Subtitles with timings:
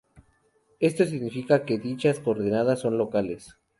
[0.79, 3.59] Esto significa que dichas coordenadas son locales.